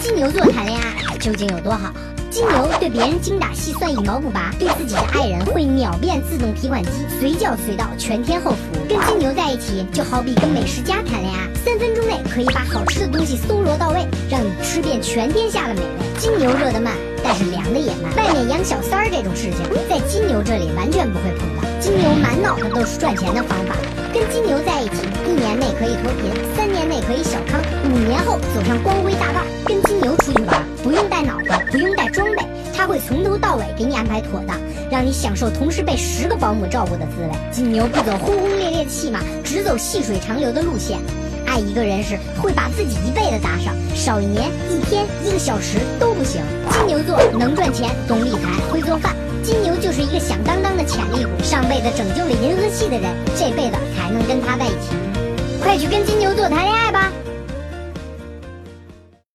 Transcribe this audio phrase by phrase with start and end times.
[0.00, 1.92] 金牛座谈恋爱究竟有多好？
[2.30, 8.88] 金牛对别人精打细算一毛不拔，对自己的爱人会秒变自动提款机，随叫随到，全天候服务。
[8.88, 16.18] 跟金牛在一起就好比跟美食家谈恋爱，三分钟内可以把好吃的东西搜罗到位，让你吃遍全天下的美味。
[16.18, 18.16] 金牛热得慢，但是凉的也慢。
[18.16, 21.68] 外面养小三儿这种事情，在金牛这里完全不会碰到。
[21.78, 23.76] 金牛满脑子都是赚钱的方法。
[24.14, 27.60] 跟金牛在一起，一年内可以脱贫，三年内可以小康，
[28.60, 29.40] 走上光辉大道。
[29.64, 32.44] 跟金牛出去玩，不用带脑子，不用带装备，
[32.76, 34.58] 他会从头到尾给你安排妥当，
[34.90, 37.30] 让你享受同时被十个保姆照顾的滋味。
[37.50, 40.98] 金牛不走轰轰烈烈的戏码，只走细水长流的路线。
[41.46, 46.42] 爱一个人时，会把自己一辈子搭上，少一年、一天、一个小时都不行。
[46.70, 49.16] 金牛座能赚钱，懂理财，会做饭。
[49.42, 54.92] 金牛就是一个响当当的潜力股，上辈子拯救了银河系的人，这辈子还能跟他在一起。
[55.62, 57.10] 快去跟金牛座谈恋爱吧！